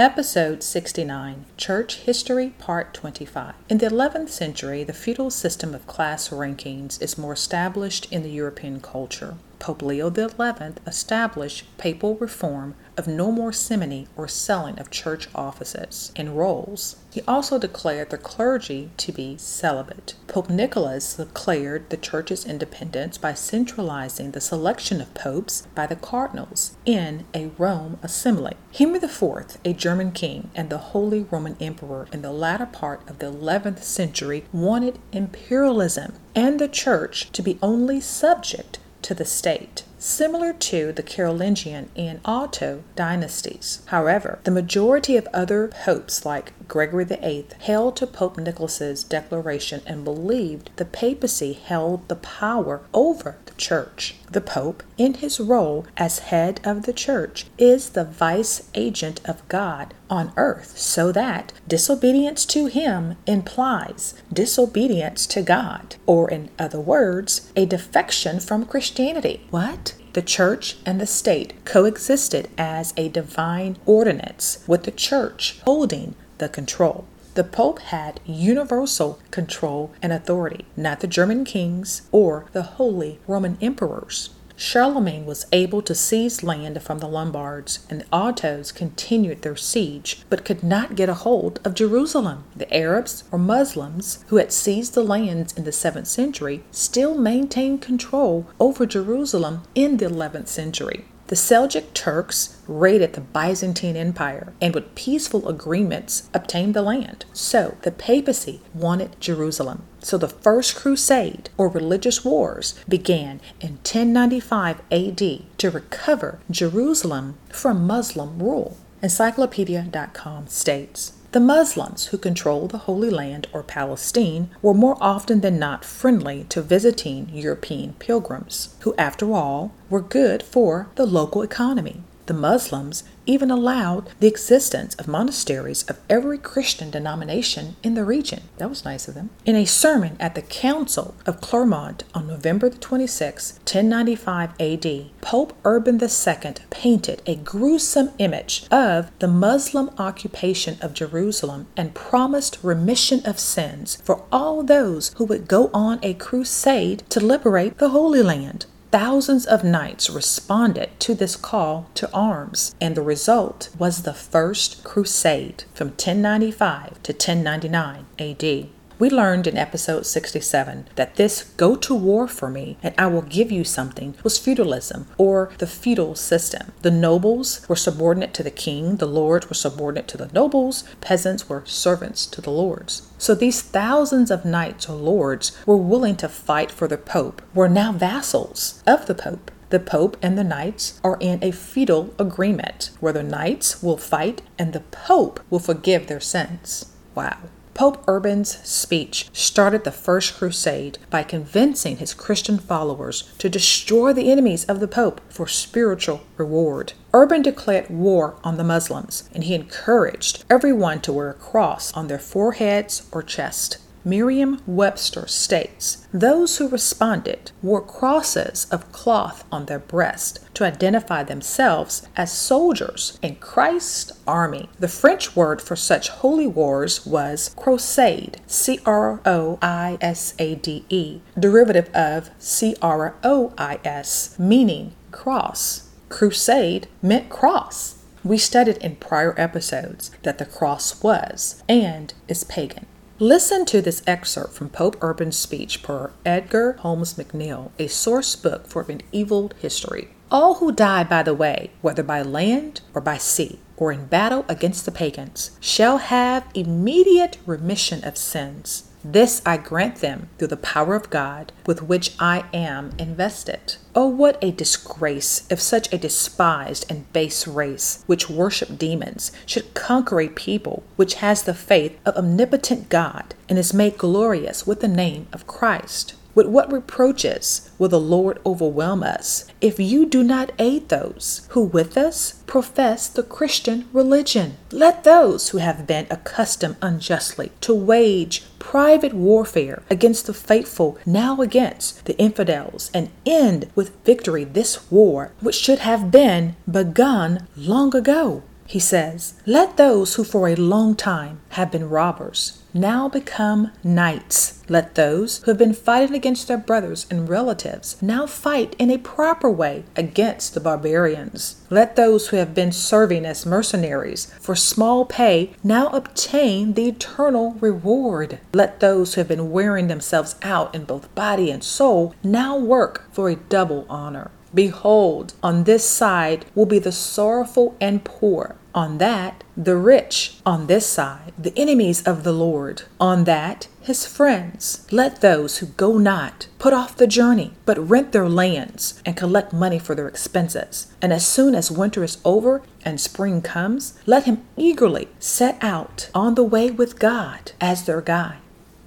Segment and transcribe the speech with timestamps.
[0.00, 3.52] Episode 69 Church History Part 25.
[3.68, 8.30] In the 11th century, the feudal system of class rankings is more established in the
[8.30, 9.34] European culture.
[9.60, 16.12] Pope Leo XI established papal reform of no more simony or selling of church offices
[16.16, 16.96] and rolls.
[17.10, 20.14] He also declared the clergy to be celibate.
[20.28, 26.76] Pope Nicholas declared the church's independence by centralizing the selection of popes by the cardinals
[26.86, 28.54] in a Rome assembly.
[28.72, 33.18] Henry IV, a German king and the Holy Roman Emperor in the latter part of
[33.18, 39.84] the 11th century, wanted imperialism and the church to be only subject to the state,
[39.98, 43.82] similar to the Carolingian and Otto dynasties.
[43.86, 50.04] However, the majority of other popes, like Gregory VIII, held to Pope Nicholas's declaration and
[50.04, 54.16] believed the papacy held the power over the church.
[54.30, 59.94] The pope, in his role as head of the church, is the vicegerent of God
[60.10, 67.52] on earth, so that disobedience to him implies disobedience to God, or in other words,
[67.56, 69.46] a defection from Christianity.
[69.50, 69.94] What?
[70.12, 76.48] The church and the state coexisted as a divine ordinance, with the church holding the
[76.48, 77.06] control.
[77.34, 83.56] The Pope had universal control and authority, not the German kings or the Holy Roman
[83.62, 84.30] emperors.
[84.60, 90.22] Charlemagne was able to seize land from the Lombards, and the Ottos continued their siege
[90.28, 92.44] but could not get a hold of Jerusalem.
[92.54, 97.80] The Arabs or Muslims who had seized the lands in the 7th century still maintained
[97.80, 101.06] control over Jerusalem in the 11th century.
[101.30, 107.24] The Seljuk Turks raided the Byzantine Empire and with peaceful agreements obtained the land.
[107.32, 109.84] So the papacy wanted Jerusalem.
[110.00, 115.18] So the First Crusade or religious wars began in 1095 AD
[115.58, 118.76] to recover Jerusalem from Muslim rule.
[119.00, 125.60] Encyclopedia.com states the Muslims who controlled the Holy Land or Palestine were more often than
[125.60, 132.02] not friendly to visiting European pilgrims, who, after all, were good for the local economy.
[132.30, 138.42] The Muslims even allowed the existence of monasteries of every Christian denomination in the region.
[138.58, 139.30] That was nice of them.
[139.44, 146.00] In a sermon at the Council of Clermont on November 26, 1095 AD, Pope Urban
[146.00, 153.40] II painted a gruesome image of the Muslim occupation of Jerusalem and promised remission of
[153.40, 158.66] sins for all those who would go on a crusade to liberate the Holy Land.
[158.90, 164.82] Thousands of knights responded to this call to arms, and the result was the First
[164.82, 168.79] Crusade from 1095 to 1099 AD.
[169.00, 173.22] We learned in episode 67 that this go to war for me and I will
[173.22, 176.72] give you something was feudalism or the feudal system.
[176.82, 181.48] The nobles were subordinate to the king, the lords were subordinate to the nobles, peasants
[181.48, 183.08] were servants to the lords.
[183.16, 187.70] So these thousands of knights or lords were willing to fight for the pope, were
[187.70, 189.50] now vassals of the pope.
[189.70, 194.42] The Pope and the Knights are in a feudal agreement where the Knights will fight
[194.58, 196.92] and the Pope will forgive their sins.
[197.14, 197.38] Wow.
[197.80, 204.30] Pope Urban's speech started the First Crusade by convincing his Christian followers to destroy the
[204.30, 206.92] enemies of the Pope for spiritual reward.
[207.14, 212.08] Urban declared war on the Muslims, and he encouraged everyone to wear a cross on
[212.08, 213.78] their foreheads or chest.
[214.04, 221.22] Merriam Webster states those who responded wore crosses of cloth on their breast to identify
[221.22, 224.70] themselves as soldiers in Christ's army.
[224.78, 230.54] The French word for such holy wars was crusade, C R O I S A
[230.54, 235.90] D E, derivative of C R O I S, meaning cross.
[236.08, 238.02] Crusade meant cross.
[238.24, 242.86] We studied in prior episodes that the cross was and is pagan.
[243.22, 248.66] Listen to this excerpt from Pope Urban's speech per Edgar Holmes McNeal, a source book
[248.66, 250.08] for medieval history.
[250.30, 254.46] All who die by the way, whether by land or by sea, or in battle
[254.48, 258.89] against the pagans, shall have immediate remission of sins.
[259.02, 263.76] This I grant them through the power of God with which I am invested.
[263.94, 269.72] Oh, what a disgrace if such a despised and base race, which worship demons, should
[269.74, 274.80] conquer a people which has the faith of omnipotent God and is made glorious with
[274.80, 276.14] the name of Christ.
[276.34, 281.62] With what reproaches will the Lord overwhelm us if you do not aid those who
[281.62, 284.56] with us profess the Christian religion?
[284.70, 291.40] Let those who have been accustomed unjustly to wage private warfare against the faithful now
[291.40, 297.96] against the infidels and end with victory this war which should have been begun long
[297.96, 298.42] ago.
[298.66, 304.62] he says, Let those who for a long time have been robbers now become knights.
[304.68, 308.98] Let those who have been fighting against their brothers and relatives now fight in a
[308.98, 311.64] proper way against the barbarians.
[311.70, 317.54] Let those who have been serving as mercenaries for small pay now obtain the eternal
[317.60, 318.38] reward.
[318.52, 323.12] Let those who have been wearing themselves out in both body and soul now work
[323.12, 324.30] for a double honor.
[324.52, 328.56] Behold, on this side will be the sorrowful and poor.
[328.74, 330.36] On that, the rich.
[330.46, 332.82] On this side, the enemies of the Lord.
[332.98, 334.86] On that, his friends.
[334.90, 339.52] Let those who go not put off the journey, but rent their lands and collect
[339.52, 340.86] money for their expenses.
[341.02, 346.08] And as soon as winter is over and spring comes, let him eagerly set out
[346.14, 348.38] on the way with God as their guide.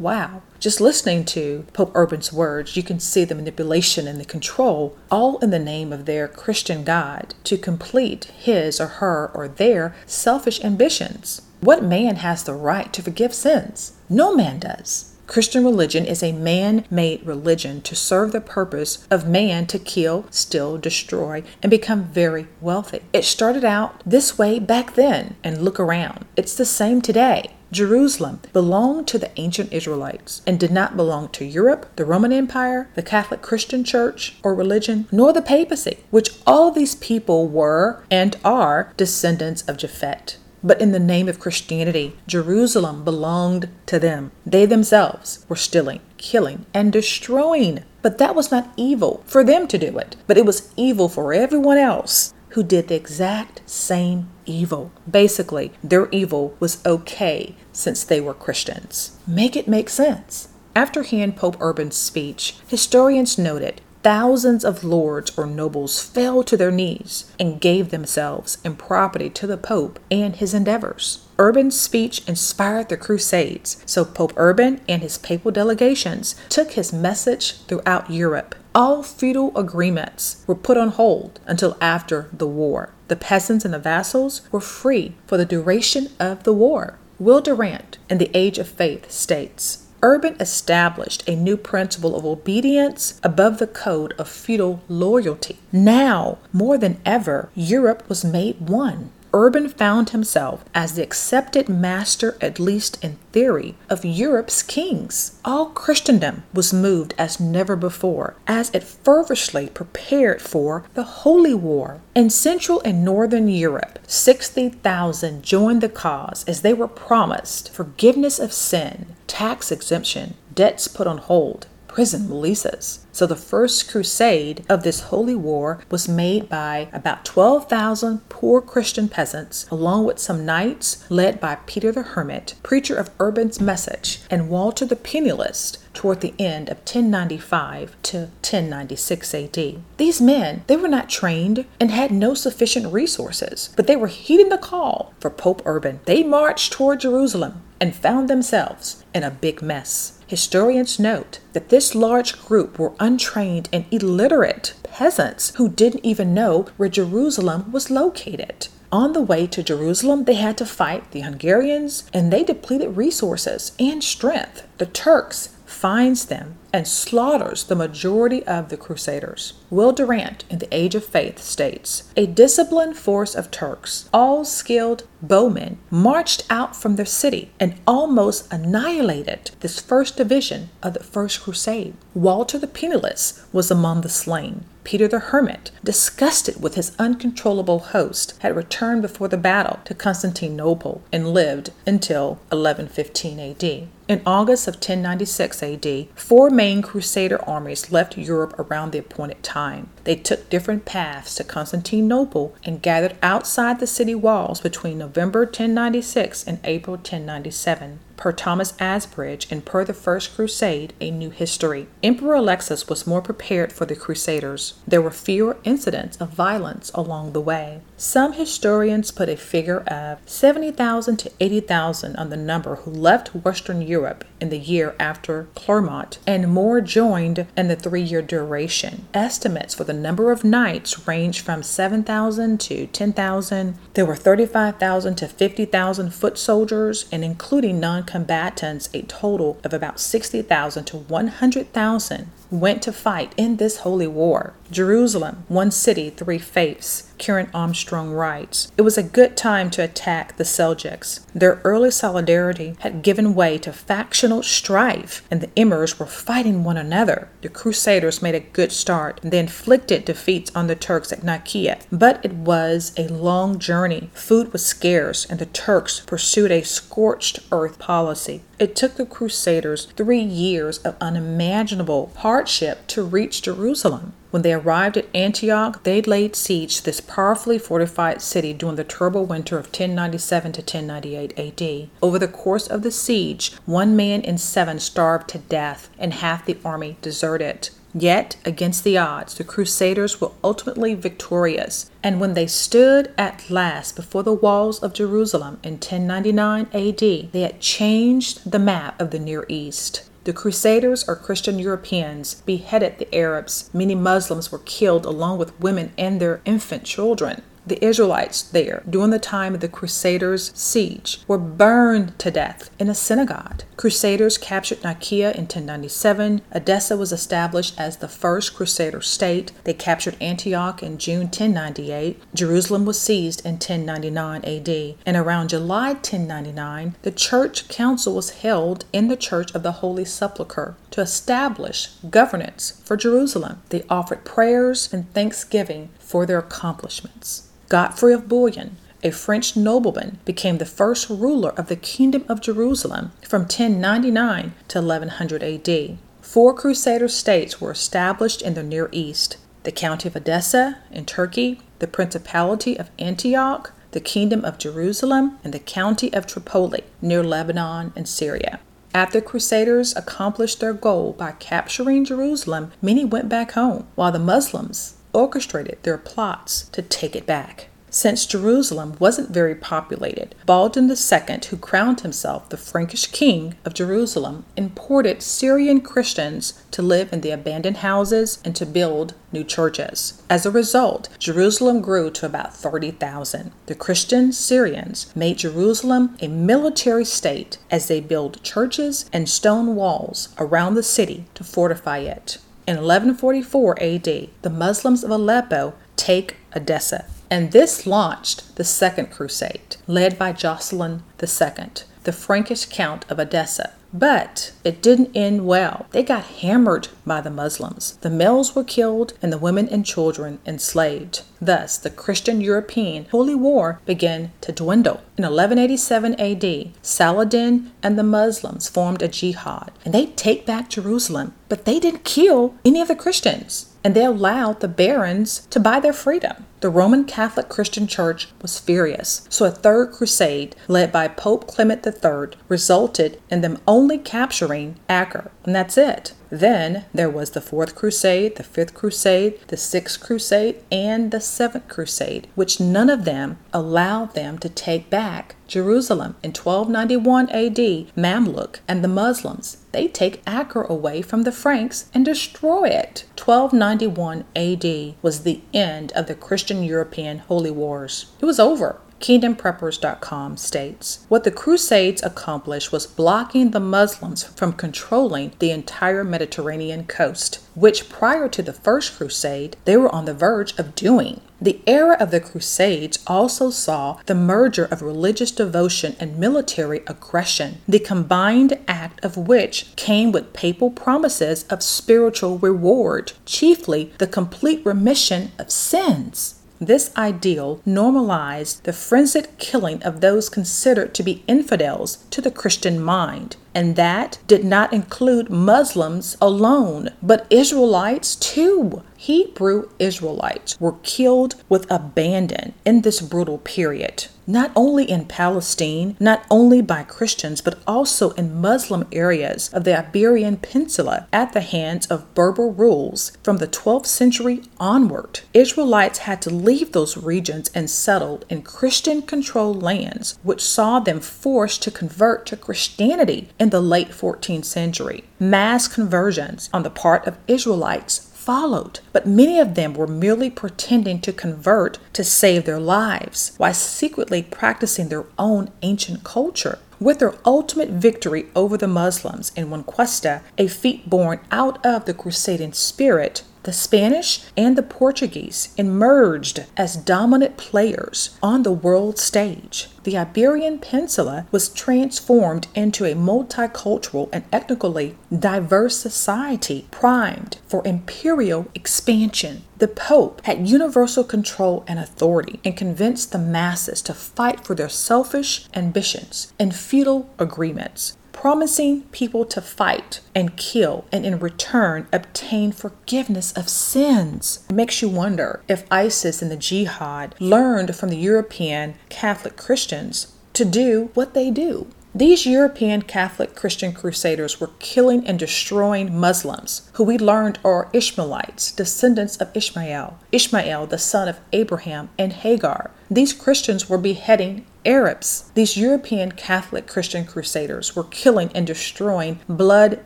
[0.04, 0.42] Wow.
[0.60, 5.38] Just listening to Pope Urban's words, you can see the manipulation and the control, all
[5.38, 10.62] in the name of their Christian God, to complete his or her or their selfish
[10.62, 11.42] ambitions.
[11.62, 13.94] What man has the right to forgive sins?
[14.10, 15.16] No man does.
[15.26, 20.26] Christian religion is a man made religion to serve the purpose of man to kill,
[20.32, 23.00] steal, destroy, and become very wealthy.
[23.14, 26.26] It started out this way back then, and look around.
[26.36, 27.52] It's the same today.
[27.74, 32.88] Jerusalem belonged to the ancient Israelites and did not belong to Europe, the Roman Empire,
[32.94, 38.38] the Catholic Christian Church or religion, nor the papacy, which all these people were and
[38.46, 40.38] are descendants of Japhet.
[40.64, 44.32] But in the name of Christianity, Jerusalem belonged to them.
[44.46, 47.84] They themselves were stealing, killing, and destroying.
[48.04, 51.34] But that was not evil for them to do it, but it was evil for
[51.34, 54.92] everyone else who did the exact same evil.
[55.10, 59.18] Basically, their evil was okay since they were Christians.
[59.28, 60.48] Make it make sense.
[60.76, 66.72] After hearing Pope Urban's speech, historians noted thousands of lords or nobles fell to their
[66.72, 71.26] knees and gave themselves and property to the Pope and his endeavors.
[71.40, 77.58] Urban's speech inspired the Crusades, so Pope Urban and his papal delegations took his message
[77.66, 78.56] throughout Europe.
[78.76, 82.94] All feudal agreements were put on hold until after the war.
[83.08, 86.98] The peasants and the vassals were free for the duration of the war.
[87.24, 93.18] Will Durant, in The Age of Faith, states Urban established a new principle of obedience
[93.24, 95.58] above the code of feudal loyalty.
[95.72, 99.12] Now, more than ever, Europe was made one.
[99.36, 105.40] Urban found himself as the accepted master, at least in theory, of Europe's kings.
[105.44, 112.02] All Christendom was moved as never before, as it fervently prepared for the Holy War.
[112.14, 118.54] In Central and Northern Europe, 60,000 joined the cause as they were promised forgiveness of
[118.54, 123.06] sin, tax exemption, debts put on hold, prison releases.
[123.12, 129.08] So the first crusade of this holy war was made by about 12,000 poor Christian
[129.08, 134.50] peasants, along with some knights led by Peter the Hermit, preacher of Urban's message, and
[134.50, 139.76] Walter the Penniless toward the end of 1095 to 1096 AD.
[139.98, 144.50] These men, they were not trained and had no sufficient resources, but they were heeding
[144.50, 146.00] the call for Pope Urban.
[146.06, 150.20] They marched toward Jerusalem and found themselves in a big mess.
[150.34, 156.66] Historians note that this large group were untrained and illiterate peasants who didn't even know
[156.76, 158.68] where Jerusalem was located.
[158.92, 163.74] On the way to Jerusalem, they had to fight the Hungarians and they depleted resources
[163.78, 164.66] and strength.
[164.80, 169.54] The Turks finds them and slaughters the majority of the Crusaders.
[169.70, 175.08] Will Durant, in The Age of Faith, states A disciplined force of Turks, all skilled
[175.22, 181.44] bowmen, marched out from their city and almost annihilated this first division of the First
[181.44, 181.94] Crusade.
[182.16, 184.66] Walter the Penniless was among the slain.
[184.84, 191.02] Peter the Hermit, disgusted with his uncontrollable host, had returned before the battle to Constantinople
[191.12, 193.88] and lived until 1115 AD.
[194.06, 199.90] In August of 1096 AD, four main Crusader armies left Europe around the appointed time.
[200.04, 206.44] They took different paths to Constantinople and gathered outside the city walls between November 1096
[206.46, 211.88] and April 1097 per Thomas Asbridge and per the First Crusade, a new history.
[212.02, 214.76] Emperor Alexis was more prepared for the Crusaders.
[214.88, 217.82] There were fewer incidents of violence along the way.
[217.98, 223.82] Some historians put a figure of 70,000 to 80,000 on the number who left Western
[223.82, 223.93] Europe
[224.40, 229.08] in the year after Clermont, and more joined in the three year duration.
[229.14, 233.76] Estimates for the number of knights range from 7,000 to 10,000.
[233.94, 240.00] There were 35,000 to 50,000 foot soldiers, and including non combatants, a total of about
[240.00, 244.54] 60,000 to 100,000 went to fight in this holy war.
[244.70, 247.10] Jerusalem, one city, three faiths.
[247.18, 251.22] Karen Armstrong writes, It was a good time to attack the Seljuks.
[251.34, 256.76] Their early solidarity had given way to factional strife, and the Emirs were fighting one
[256.76, 257.30] another.
[257.42, 261.80] The Crusaders made a good start, and they inflicted defeats on the Turks at Nicaea.
[261.92, 264.10] But it was a long journey.
[264.14, 268.42] Food was scarce, and the Turks pursued a scorched earth policy.
[268.60, 272.12] It took the Crusaders three years of unimaginable
[272.44, 274.12] hardship to reach Jerusalem.
[274.32, 278.84] When they arrived at Antioch, they laid siege to this powerfully fortified city during the
[278.84, 281.90] terrible winter of 1097 to 1098 AD.
[282.02, 286.46] Over the course of the siege, one man in seven starved to death, and half
[286.46, 287.70] the army deserted.
[287.94, 293.96] Yet, against the odds, the Crusaders were ultimately victorious, and when they stood at last
[293.96, 299.20] before the walls of Jerusalem in 1099 AD, they had changed the map of the
[299.20, 300.10] Near East.
[300.26, 303.70] The Crusaders, or Christian Europeans, beheaded the Arabs.
[303.74, 307.42] Many Muslims were killed along with women and their infant children.
[307.66, 312.90] The Israelites there, during the time of the Crusaders' siege, were burned to death in
[312.90, 313.64] a synagogue.
[313.78, 316.42] Crusaders captured Nicaea in 1097.
[316.52, 319.54] Edessa was established as the first Crusader state.
[319.64, 322.22] They captured Antioch in June 1098.
[322.34, 324.96] Jerusalem was seized in 1099 AD.
[325.06, 330.04] And around July 1099, the church council was held in the Church of the Holy
[330.04, 333.62] Sepulchre to establish governance for Jerusalem.
[333.70, 337.50] They offered prayers and thanksgiving for their accomplishments.
[337.74, 343.14] Godfrey of Bouillon, a French nobleman, became the first ruler of the Kingdom of Jerusalem
[343.28, 345.98] from 1099 to 1100 AD.
[346.22, 351.62] Four Crusader states were established in the Near East the County of Edessa in Turkey,
[351.80, 357.92] the Principality of Antioch, the Kingdom of Jerusalem, and the County of Tripoli near Lebanon
[357.96, 358.60] and Syria.
[358.94, 364.94] After Crusaders accomplished their goal by capturing Jerusalem, many went back home, while the Muslims
[365.14, 367.70] orchestrated their plots to take it back.
[367.94, 374.46] Since Jerusalem wasn't very populated, Baldwin II, who crowned himself the Frankish king of Jerusalem,
[374.58, 380.24] imported Syrian Christians to live in the abandoned houses and to build new churches.
[380.28, 383.52] As a result, Jerusalem grew to about 30,000.
[383.68, 390.30] The Christian Syrians made Jerusalem a military state as they built churches and stone walls
[390.40, 392.40] around the city to fortify it.
[392.66, 399.76] In 1144 AD, the Muslims of Aleppo take Edessa, and this launched the Second Crusade,
[399.86, 403.74] led by Joscelin II, the Frankish Count of Edessa.
[403.94, 405.86] But it didn't end well.
[405.92, 407.98] They got hammered by the Muslims.
[408.02, 411.22] The males were killed and the women and children enslaved.
[411.40, 415.02] Thus, the Christian European holy war began to dwindle.
[415.18, 421.36] In 1187 AD, Saladin and the Muslims formed a jihad and they take back Jerusalem,
[421.48, 425.80] but they didn't kill any of the Christians and they allowed the barons to buy
[425.80, 426.46] their freedom.
[426.64, 431.86] The Roman Catholic Christian Church was furious, so a third crusade, led by Pope Clement
[431.86, 436.14] III, resulted in them only capturing Acre, and that's it.
[436.34, 441.68] Then there was the Fourth Crusade, the Fifth Crusade, the Sixth Crusade, and the Seventh
[441.68, 446.16] Crusade, which none of them allowed them to take back Jerusalem.
[446.24, 452.04] In 1291 AD, Mamluk and the Muslims, they take Acre away from the Franks and
[452.04, 453.06] destroy it.
[453.24, 458.12] 1291 AD was the end of the Christian European holy wars.
[458.20, 458.82] It was over.
[459.04, 466.86] KingdomPreppers.com states What the Crusades accomplished was blocking the Muslims from controlling the entire Mediterranean
[466.86, 471.20] coast, which prior to the First Crusade they were on the verge of doing.
[471.42, 477.58] The era of the Crusades also saw the merger of religious devotion and military aggression,
[477.68, 484.66] the combined act of which came with papal promises of spiritual reward, chiefly the complete
[484.66, 486.40] remission of sins.
[486.66, 492.82] This ideal normalized the frenzied killing of those considered to be infidels to the Christian
[492.82, 493.36] mind.
[493.56, 498.82] And that did not include Muslims alone, but Israelites too.
[498.98, 506.26] Hebrew Israelites were killed with abandon in this brutal period not only in Palestine, not
[506.30, 511.88] only by Christians, but also in Muslim areas of the Iberian Peninsula at the hands
[511.88, 515.22] of Berber rules from the 12th century onward.
[515.34, 521.00] Israelites had to leave those regions and settled in Christian controlled lands, which saw them
[521.00, 525.04] forced to convert to Christianity in the late 14th century.
[525.20, 531.02] Mass conversions on the part of Israelites followed, but many of them were merely pretending
[531.02, 536.58] to convert to save their lives while secretly practicing their own ancient culture.
[536.80, 542.52] with their ultimate victory over the Muslims Reconquista, a feat born out of the crusading
[542.52, 549.70] spirit the Spanish and the Portuguese emerged as dominant players on the world stage.
[549.84, 558.48] The Iberian Peninsula was transformed into a multicultural and ethnically diverse society primed for imperial
[558.56, 559.44] expansion.
[559.58, 564.70] The Pope had universal control and authority and convinced the masses to fight for their
[564.70, 572.54] selfish ambitions and feudal agreements promising people to fight and kill and in return obtain
[572.54, 574.46] forgiveness of sins.
[574.50, 580.14] It makes you wonder if ISIS and the jihad learned from the European Catholic Christians
[580.34, 581.68] to do what they do.
[581.96, 588.52] These European Catholic Christian crusaders were killing and destroying Muslims, who we learned are Ishmaelites,
[588.52, 592.72] descendants of Ishmael, Ishmael, the son of Abraham and Hagar.
[592.90, 595.32] These Christians were beheading Arabs.
[595.36, 599.80] These European Catholic Christian crusaders were killing and destroying blood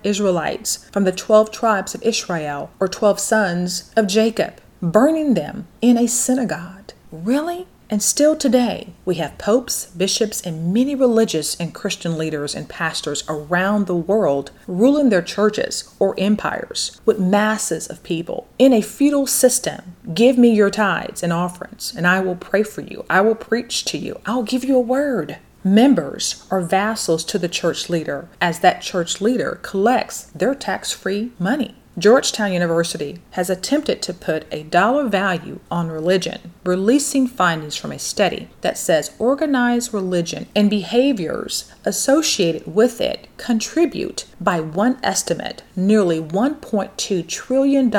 [0.05, 5.97] Israelites from the 12 tribes of Israel, or 12 sons of Jacob, burning them in
[5.97, 6.93] a synagogue.
[7.11, 7.67] Really?
[7.89, 13.23] And still today, we have popes, bishops, and many religious and Christian leaders and pastors
[13.29, 19.25] around the world ruling their churches or empires with masses of people in a feudal
[19.25, 19.95] system.
[20.13, 23.05] Give me your tithes and offerings, and I will pray for you.
[23.09, 24.19] I will preach to you.
[24.25, 25.37] I'll give you a word.
[25.63, 31.31] Members are vassals to the church leader as that church leader collects their tax free
[31.39, 31.75] money.
[31.99, 37.97] Georgetown University has attempted to put a dollar value on religion, releasing findings from a
[37.97, 46.21] study that says organized religion and behaviors associated with it contribute, by one estimate, nearly
[46.21, 47.89] $1.2 trillion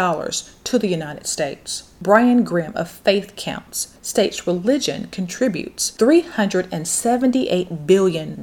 [0.69, 1.91] to the United States.
[2.03, 8.43] Brian Grim of Faith Counts states religion contributes $378 billion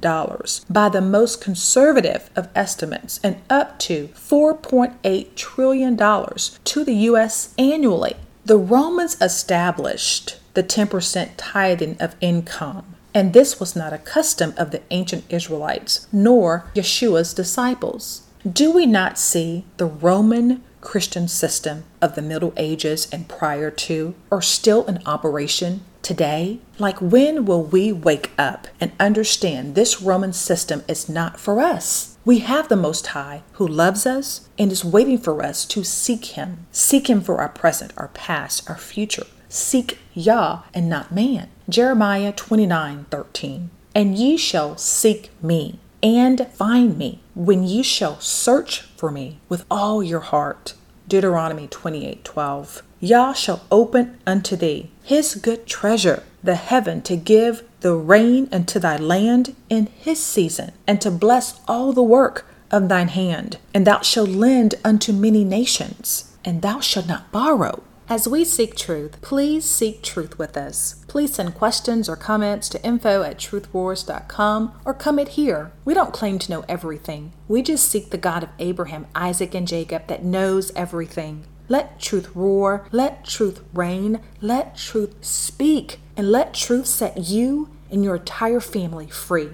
[0.68, 7.54] by the most conservative of estimates and up to $4.8 trillion to the U.S.
[7.60, 8.16] annually.
[8.44, 14.72] The Romans established the 10% tithing of income and this was not a custom of
[14.72, 18.24] the ancient Israelites, nor Yeshua's disciples.
[18.52, 24.16] Do we not see the Roman Christian system of the Middle Ages and prior to
[24.32, 26.60] are still in operation today?
[26.78, 32.18] Like, when will we wake up and understand this Roman system is not for us?
[32.24, 36.26] We have the Most High who loves us and is waiting for us to seek
[36.38, 36.68] Him.
[36.72, 39.26] Seek Him for our present, our past, our future.
[39.50, 41.50] Seek Yah and not man.
[41.68, 43.70] Jeremiah 29 13.
[43.96, 49.66] And ye shall seek me and find me when ye shall search for me with
[49.70, 50.74] all your heart.
[51.08, 52.82] Deuteronomy 28:12.
[53.00, 58.80] Yah shall open unto thee his good treasure, the heaven to give the rain unto
[58.80, 63.58] thy land in his season, and to bless all the work of thine hand.
[63.74, 67.84] And thou shalt lend unto many nations, and thou shalt not borrow.
[68.08, 71.04] As we seek truth, please seek truth with us.
[71.08, 75.72] Please send questions or comments to info at truthwars.com or comment here.
[75.86, 77.34] We don't claim to know everything.
[77.48, 81.46] We just seek the God of Abraham, Isaac, and Jacob that knows everything.
[81.68, 88.04] Let truth roar, let truth reign, let truth speak, and let truth set you and
[88.04, 89.50] your entire family free.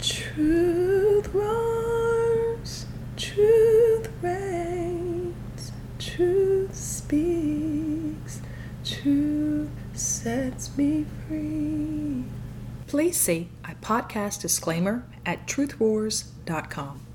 [0.00, 7.77] Truth roars, truth reigns, truth speaks
[8.88, 12.24] truth sets me free.
[12.86, 17.00] Please see a podcast disclaimer at truthwars.com.